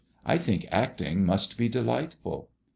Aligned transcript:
I 0.25 0.39
think 0.39 0.65
acting 0.71 1.23
must 1.27 1.59
be 1.59 1.69
delightful." 1.69 2.49